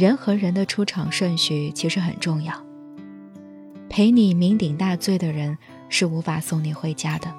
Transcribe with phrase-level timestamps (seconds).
[0.00, 2.54] 人和人的出场顺序其实很重要。
[3.90, 5.58] 陪你酩酊大醉的人
[5.90, 7.30] 是无法送你回家的。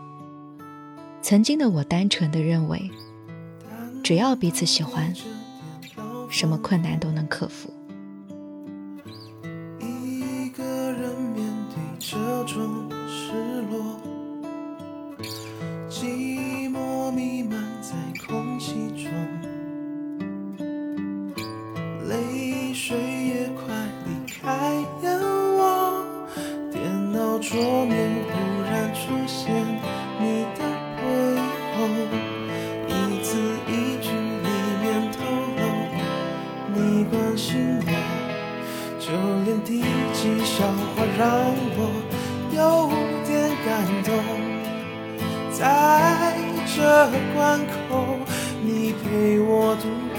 [1.23, 2.91] 曾经的我单纯的认为，
[4.03, 5.11] 只要彼此喜欢，
[6.29, 7.73] 什么困难都能克服。
[9.79, 11.43] 一个人面
[11.73, 13.33] 对这种失
[13.71, 13.99] 落，
[32.87, 32.89] 一
[33.21, 33.29] 字
[33.67, 33.69] 一
[34.01, 34.49] 句里
[34.81, 35.17] 面透
[35.57, 35.61] 露
[36.73, 37.89] 你关心我。
[38.99, 39.07] 就
[39.45, 39.81] 连第
[40.13, 40.63] 几笑
[40.95, 41.21] 话让
[41.75, 41.79] 我
[42.51, 42.57] 有
[43.25, 43.29] 点
[43.65, 43.69] 感
[44.03, 44.09] 动，
[45.51, 45.59] 在
[46.73, 46.77] 这
[47.35, 47.69] 关口，
[48.63, 50.17] 你陪我度过，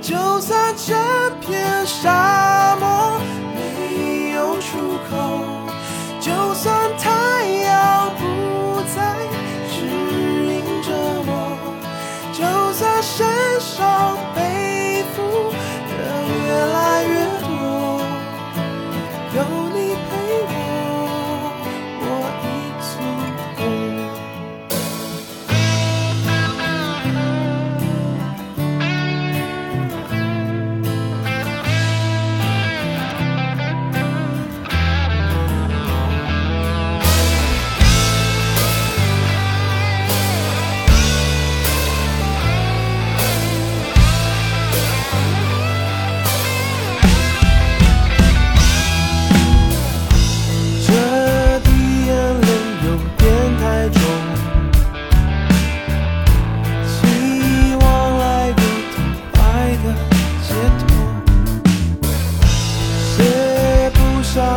[0.00, 0.94] 就算这
[1.40, 2.25] 片沙。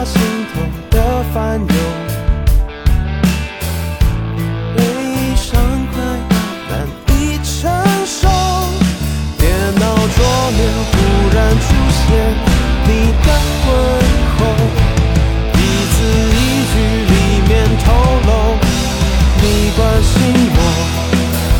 [0.06, 0.22] 心
[0.54, 0.96] 头的
[1.34, 1.76] 烦忧，
[4.76, 4.80] 悲
[5.36, 5.48] 伤
[5.92, 5.96] 快
[6.70, 6.72] 难
[7.10, 7.50] 以承
[8.06, 8.18] 受。
[9.38, 9.44] 电
[9.76, 9.84] 脑
[10.16, 10.18] 桌
[10.56, 10.60] 面
[10.90, 10.94] 忽
[11.36, 12.06] 然出现
[12.86, 12.90] 你
[13.26, 13.28] 的
[13.66, 13.68] 问
[14.38, 14.40] 候，
[15.54, 15.58] 一
[15.92, 15.98] 字
[16.32, 16.38] 一
[16.72, 16.74] 句
[17.06, 17.14] 里
[17.48, 17.52] 面
[17.84, 17.86] 透
[18.26, 18.30] 露
[19.42, 19.44] 你
[19.76, 20.12] 关心
[20.56, 20.58] 我，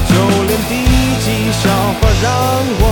[0.08, 0.12] 就
[0.48, 0.72] 连低
[1.20, 1.64] 级笑
[2.00, 2.26] 话让
[2.82, 2.89] 我。